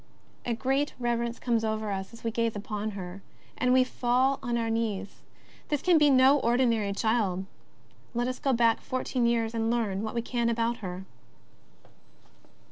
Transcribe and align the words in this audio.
A 0.47 0.55
great 0.55 0.95
reverence 0.97 1.37
comes 1.37 1.63
over 1.63 1.91
us 1.91 2.11
as 2.11 2.23
we 2.23 2.31
gaze 2.31 2.55
upon 2.55 2.89
her, 2.97 3.21
and 3.55 3.69
v^e 3.69 3.85
fall 3.85 4.39
on 4.41 4.57
our 4.57 4.67
knees. 4.71 5.21
This 5.69 5.83
can 5.83 5.99
be 5.99 6.09
no 6.09 6.39
ordinary 6.39 6.91
child. 6.91 7.45
Let 8.15 8.27
us 8.27 8.39
go 8.39 8.51
back 8.51 8.81
four 8.81 9.03
teen 9.03 9.27
years 9.27 9.53
and 9.53 9.69
learn 9.69 10.01
what 10.01 10.15
we 10.15 10.23
can 10.23 10.49
about 10.49 10.77
her. 10.77 11.05